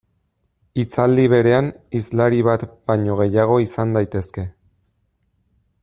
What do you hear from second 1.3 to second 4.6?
berean hizlari bat baino gehiago izan daitezke.